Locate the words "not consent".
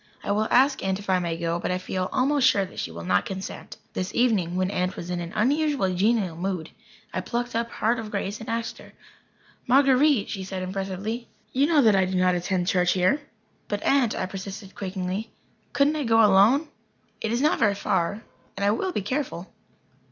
3.03-3.77